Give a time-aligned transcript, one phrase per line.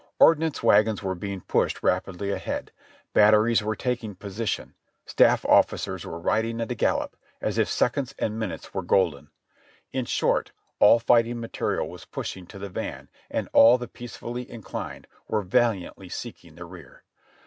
[0.17, 2.71] Ordnance wagons were being pushed rapidly ahead;
[3.13, 4.73] batteries were taking position,
[5.05, 9.29] staff officers were riding at a gallop, as if seconds and minutes were golden.
[9.93, 15.05] In short, all fighting material was pushing to the van and all the peacefully inclined
[15.27, 17.03] were valiantly seeking the rear.